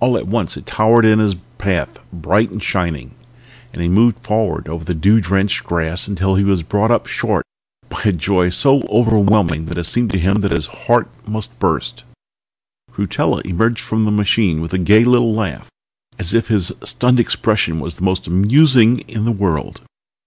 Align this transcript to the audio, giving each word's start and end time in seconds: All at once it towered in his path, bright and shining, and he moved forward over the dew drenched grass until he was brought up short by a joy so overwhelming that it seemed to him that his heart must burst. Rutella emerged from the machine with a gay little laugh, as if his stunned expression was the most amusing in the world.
All 0.00 0.16
at 0.16 0.26
once 0.26 0.56
it 0.56 0.64
towered 0.64 1.04
in 1.04 1.18
his 1.18 1.36
path, 1.58 1.98
bright 2.10 2.50
and 2.50 2.62
shining, 2.62 3.14
and 3.70 3.82
he 3.82 3.88
moved 3.90 4.18
forward 4.24 4.66
over 4.66 4.82
the 4.82 4.94
dew 4.94 5.20
drenched 5.20 5.62
grass 5.62 6.08
until 6.08 6.36
he 6.36 6.42
was 6.42 6.62
brought 6.62 6.90
up 6.90 7.06
short 7.06 7.44
by 7.90 8.00
a 8.06 8.12
joy 8.12 8.48
so 8.48 8.80
overwhelming 8.88 9.66
that 9.66 9.76
it 9.76 9.84
seemed 9.84 10.10
to 10.12 10.18
him 10.18 10.36
that 10.36 10.52
his 10.52 10.68
heart 10.88 11.10
must 11.26 11.58
burst. 11.58 12.04
Rutella 12.96 13.42
emerged 13.44 13.84
from 13.84 14.06
the 14.06 14.10
machine 14.10 14.62
with 14.62 14.72
a 14.72 14.78
gay 14.78 15.04
little 15.04 15.34
laugh, 15.34 15.68
as 16.18 16.32
if 16.32 16.48
his 16.48 16.72
stunned 16.82 17.20
expression 17.20 17.78
was 17.78 17.96
the 17.96 18.04
most 18.04 18.26
amusing 18.26 19.00
in 19.00 19.26
the 19.26 19.32
world. 19.32 19.82